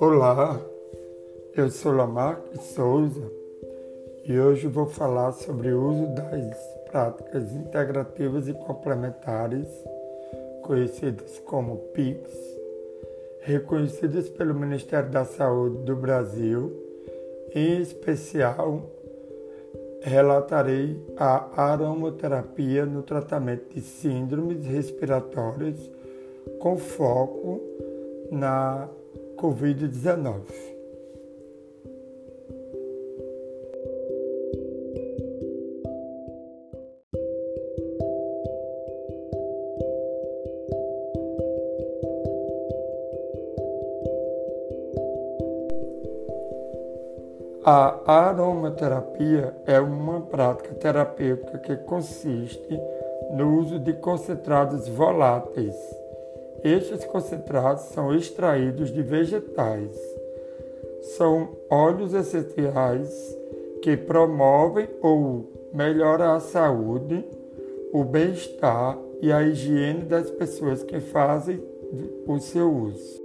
Olá, 0.00 0.60
eu 1.56 1.68
sou 1.70 1.90
Lamarck 1.92 2.56
Souza 2.62 3.30
e 4.24 4.38
hoje 4.38 4.68
vou 4.68 4.86
falar 4.86 5.32
sobre 5.32 5.72
o 5.72 5.90
uso 5.90 6.14
das 6.14 6.56
práticas 6.88 7.52
integrativas 7.52 8.46
e 8.46 8.52
complementares, 8.52 9.66
conhecidas 10.62 11.40
como 11.40 11.78
PICs, 11.92 12.38
reconhecidas 13.40 14.28
pelo 14.28 14.54
Ministério 14.54 15.10
da 15.10 15.24
Saúde 15.24 15.78
do 15.78 15.96
Brasil, 15.96 16.72
em 17.52 17.80
especial 17.80 18.82
relatarei 20.00 20.96
a 21.16 21.72
aromaterapia 21.72 22.86
no 22.86 23.02
tratamento 23.02 23.74
de 23.74 23.80
síndromes 23.80 24.64
respiratórias 24.64 25.90
com 26.60 26.76
foco 26.76 27.60
na 28.30 28.88
Covid-19. 29.38 30.42
A 47.64 48.00
aromaterapia 48.06 49.54
é 49.66 49.78
uma 49.78 50.22
prática 50.22 50.74
terapêutica 50.74 51.58
que 51.58 51.76
consiste 51.76 52.80
no 53.30 53.58
uso 53.58 53.78
de 53.78 53.92
concentrados 53.92 54.88
voláteis. 54.88 55.76
Estes 56.64 57.04
concentrados 57.04 57.84
são 57.84 58.14
extraídos 58.14 58.92
de 58.92 59.02
vegetais. 59.02 59.96
São 61.16 61.50
óleos 61.70 62.12
essenciais 62.14 63.36
que 63.82 63.96
promovem 63.96 64.88
ou 65.00 65.52
melhoram 65.72 66.32
a 66.34 66.40
saúde, 66.40 67.24
o 67.92 68.04
bem-estar 68.04 68.98
e 69.20 69.32
a 69.32 69.42
higiene 69.42 70.04
das 70.04 70.30
pessoas 70.30 70.82
que 70.82 71.00
fazem 71.00 71.62
o 72.26 72.38
seu 72.38 72.70
uso. 72.72 73.17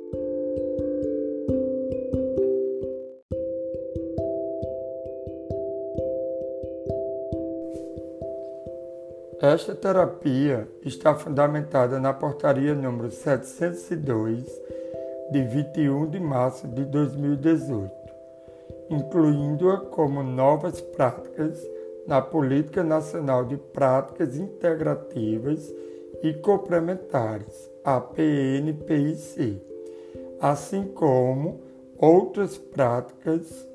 Esta 9.43 9.75
terapia 9.75 10.69
está 10.85 11.15
fundamentada 11.15 11.99
na 11.99 12.13
portaria 12.13 12.73
número 12.73 13.11
702 13.11 14.45
de 15.31 15.43
21 15.43 16.09
de 16.11 16.17
março 16.17 16.65
de 16.65 16.85
2018, 16.85 17.91
incluindo-a 18.89 19.81
como 19.81 20.23
novas 20.23 20.79
práticas 20.79 21.61
na 22.07 22.21
Política 22.21 22.85
Nacional 22.85 23.43
de 23.43 23.57
Práticas 23.57 24.37
Integrativas 24.37 25.75
e 26.23 26.33
Complementares, 26.35 27.69
a 27.83 27.99
PNPIC, 27.99 29.61
assim 30.39 30.85
como 30.85 31.59
outras 31.97 32.57
práticas 32.57 33.67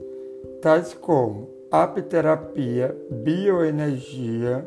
tais 0.63 0.95
como 0.95 1.51
apiterapia, 1.71 2.97
bioenergia, 3.11 4.67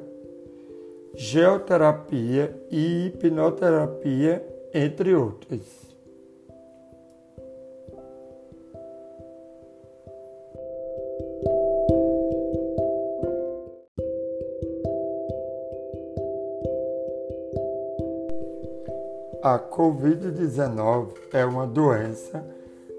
geoterapia 1.16 2.56
e 2.70 3.08
hipnoterapia, 3.08 4.46
entre 4.74 5.14
outras. 5.14 5.92
A 19.44 19.58
Covid-19 19.58 21.14
é 21.34 21.44
uma 21.44 21.66
doença 21.66 22.46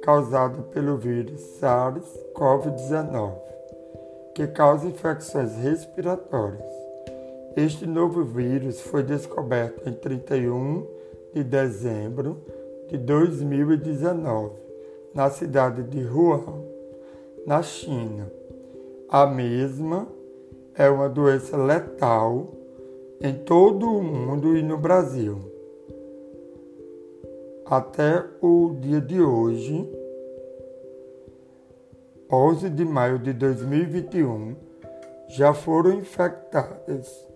causada 0.02 0.60
pelo 0.64 0.96
vírus 0.98 1.40
SARS-CoV-19, 1.60 3.32
que 4.34 4.48
causa 4.48 4.88
infecções 4.88 5.54
respiratórias. 5.56 6.91
Este 7.54 7.86
novo 7.86 8.24
vírus 8.24 8.80
foi 8.80 9.02
descoberto 9.02 9.86
em 9.86 9.92
31 9.92 10.86
de 11.34 11.44
dezembro 11.44 12.38
de 12.88 12.96
2019, 12.96 14.54
na 15.12 15.28
cidade 15.28 15.82
de 15.82 16.02
Wuhan, 16.02 16.62
na 17.46 17.62
China. 17.62 18.32
A 19.06 19.26
mesma 19.26 20.08
é 20.74 20.88
uma 20.88 21.10
doença 21.10 21.54
letal 21.58 22.54
em 23.20 23.34
todo 23.34 23.86
o 23.86 24.02
mundo 24.02 24.56
e 24.56 24.62
no 24.62 24.78
Brasil. 24.78 25.38
Até 27.66 28.24
o 28.40 28.74
dia 28.80 29.00
de 29.00 29.20
hoje, 29.20 29.86
11 32.32 32.70
de 32.70 32.84
maio 32.86 33.18
de 33.18 33.34
2021, 33.34 34.56
já 35.28 35.52
foram 35.52 35.92
infectadas 35.92 37.30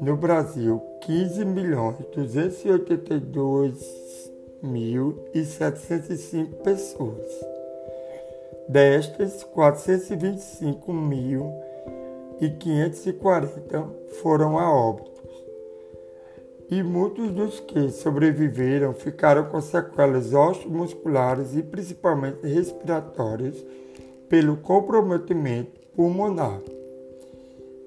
no 0.00 0.16
Brasil, 0.16 0.80
15 1.00 1.44
milhões 1.44 1.96
282 2.14 4.30
mil 4.62 5.18
e 5.34 5.44
705 5.44 6.62
pessoas. 6.62 7.26
Destas, 8.68 9.42
425 9.44 10.92
mil 10.92 11.52
e 12.40 12.50
540 12.50 13.88
foram 14.22 14.58
a 14.58 14.72
óbitos. 14.72 15.14
E 16.70 16.82
muitos 16.82 17.30
dos 17.30 17.60
que 17.60 17.90
sobreviveram 17.90 18.94
ficaram 18.94 19.44
com 19.50 19.60
sequelas 19.60 20.32
osteomusculares 20.32 21.54
e 21.54 21.62
principalmente 21.62 22.46
respiratórias 22.46 23.62
pelo 24.28 24.56
comprometimento 24.56 25.78
pulmonar. 25.94 26.60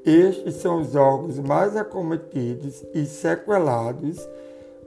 Estes 0.08 0.56
são 0.56 0.80
os 0.80 0.96
órgãos 0.96 1.38
mais 1.38 1.76
acometidos 1.76 2.82
e 2.94 3.06
sequelados 3.06 4.26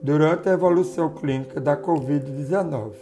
durante 0.00 0.48
a 0.48 0.52
evolução 0.52 1.12
clínica 1.12 1.60
da 1.60 1.76
Covid-19. 1.76 2.92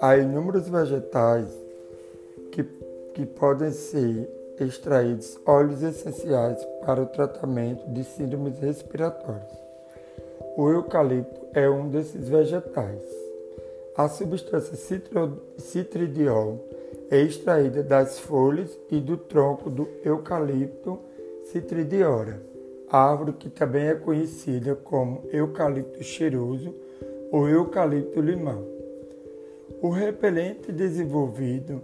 Há 0.00 0.16
inúmeros 0.16 0.68
vegetais 0.68 1.46
que, 2.50 2.64
que 3.14 3.24
podem 3.24 3.70
ser 3.70 4.28
extraídos 4.58 5.38
óleos 5.46 5.80
essenciais 5.80 6.58
para 6.84 7.02
o 7.02 7.06
tratamento 7.06 7.88
de 7.88 8.02
síndromes 8.02 8.58
respiratórias. 8.58 9.65
O 10.58 10.70
eucalipto 10.70 11.38
é 11.52 11.68
um 11.68 11.86
desses 11.86 12.30
vegetais. 12.30 13.04
A 13.94 14.08
substância 14.08 14.74
citridiol 15.58 16.58
é 17.10 17.20
extraída 17.20 17.82
das 17.82 18.18
folhas 18.18 18.78
e 18.90 18.98
do 18.98 19.18
tronco 19.18 19.68
do 19.68 19.86
eucalipto 20.02 20.98
citridiora, 21.52 22.40
árvore 22.90 23.34
que 23.34 23.50
também 23.50 23.88
é 23.88 23.94
conhecida 23.96 24.74
como 24.74 25.24
eucalipto 25.30 26.02
cheiroso 26.02 26.74
ou 27.30 27.46
eucalipto 27.46 28.18
limão. 28.18 28.64
O 29.82 29.90
repelente 29.90 30.72
desenvolvido 30.72 31.82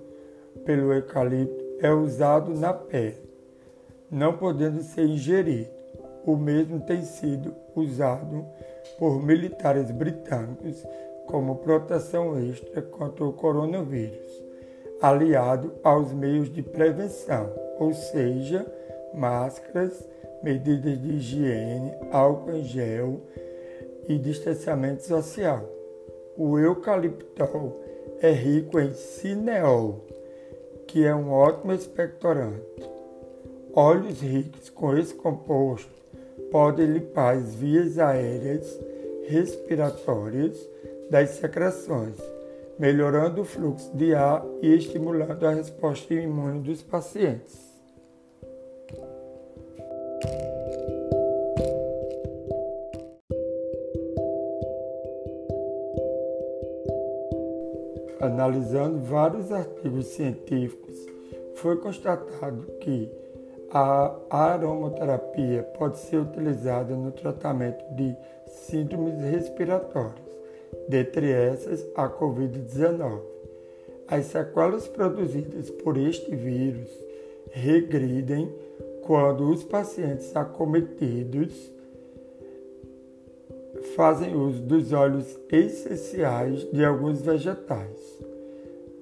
pelo 0.65 0.95
eucalipto 0.95 1.63
é 1.79 1.93
usado 1.93 2.55
na 2.55 2.73
pele, 2.73 3.21
não 4.11 4.33
podendo 4.39 4.83
ser 4.83 5.05
ingerido. 5.05 5.82
O 6.25 6.37
mesmo 6.37 6.81
tem 6.81 7.03
sido 7.03 7.55
usado 7.75 8.47
por 8.99 9.21
militares 9.21 9.91
britânicos 9.91 10.87
como 11.27 11.57
proteção 11.57 12.39
extra 12.39 12.81
contra 12.83 13.25
o 13.25 13.33
coronavírus, 13.33 14.43
aliado 15.01 15.73
aos 15.83 16.13
meios 16.13 16.53
de 16.53 16.63
prevenção, 16.63 17.53
ou 17.79 17.93
seja, 17.93 18.65
máscaras, 19.15 20.07
medidas 20.43 21.01
de 21.01 21.15
higiene, 21.15 21.93
álcool 22.11 22.53
em 22.53 22.65
gel 22.65 23.21
e 24.09 24.19
distanciamento 24.19 25.05
social. 25.05 25.69
O 26.37 26.59
eucaliptol 26.59 27.81
é 28.21 28.31
rico 28.31 28.79
em 28.79 28.93
cineol, 28.93 30.05
que 30.87 31.05
é 31.05 31.15
um 31.15 31.33
ótimo 31.33 31.73
expectorante. 31.73 32.91
Óleos 33.75 34.21
ricos 34.21 34.69
com 34.71 34.97
esse 34.97 35.15
composto 35.15 36.02
podem 36.51 36.87
limpar 36.87 37.37
as 37.37 37.55
vias 37.55 37.99
aéreas 37.99 38.81
respiratórias 39.25 40.57
das 41.11 41.31
secreções, 41.31 42.17
melhorando 42.79 43.43
o 43.43 43.45
fluxo 43.45 43.95
de 43.97 44.15
ar 44.15 44.45
e 44.61 44.75
estimulando 44.75 45.47
a 45.47 45.55
resposta 45.55 46.15
imune 46.15 46.61
dos 46.61 46.83
pacientes. 46.83 47.71
Analisando 58.21 59.01
vários 59.01 59.51
artigos 59.51 60.07
científicos, 60.07 60.97
foi 61.57 61.77
constatado 61.77 62.63
que 62.81 63.11
a 63.75 64.15
aromaterapia 64.31 65.63
pode 65.79 65.99
ser 65.99 66.19
utilizada 66.19 66.95
no 66.95 67.11
tratamento 67.11 67.83
de 67.95 68.15
síndromes 68.47 69.19
respiratórias, 69.23 70.27
dentre 70.89 71.31
essas 71.31 71.83
a 71.97 72.09
Covid-19. 72.09 73.21
As 74.09 74.27
sequelas 74.27 74.87
produzidas 74.89 75.71
por 75.71 75.97
este 75.97 76.35
vírus 76.35 76.91
regridem 77.51 78.53
quando 79.03 79.51
os 79.51 79.65
pacientes 79.65 80.37
acometidos 80.37 81.73
fazem 83.97 84.37
uso 84.37 84.61
dos 84.63 84.93
óleos 84.93 85.39
essenciais 85.51 86.71
de 86.71 86.85
alguns 86.85 87.23
vegetais. 87.23 88.23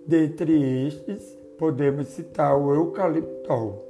Dentre 0.06 0.86
estes, 0.86 1.36
podemos 1.58 2.06
citar 2.08 2.56
o 2.56 2.74
eucaliptol, 2.74 3.84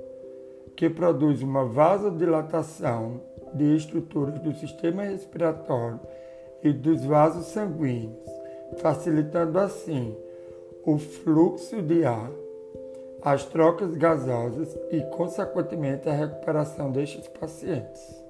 que 0.80 0.88
produz 0.88 1.42
uma 1.42 1.66
vasodilatação 1.66 3.20
de 3.52 3.76
estruturas 3.76 4.38
do 4.38 4.54
sistema 4.54 5.02
respiratório 5.02 6.00
e 6.62 6.72
dos 6.72 7.04
vasos 7.04 7.48
sanguíneos, 7.48 8.16
facilitando 8.78 9.58
assim 9.58 10.16
o 10.86 10.96
fluxo 10.96 11.82
de 11.82 12.02
ar, 12.06 12.30
as 13.20 13.44
trocas 13.44 13.94
gasosas 13.94 14.74
e, 14.90 15.02
consequentemente, 15.14 16.08
a 16.08 16.14
recuperação 16.14 16.90
destes 16.90 17.28
pacientes. 17.28 18.29